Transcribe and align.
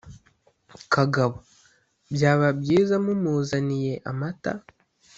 kagabo: 0.93 1.35
byaba 2.13 2.47
byiza 2.59 2.95
mumuzaniye 3.05 3.93
amata 4.11 4.51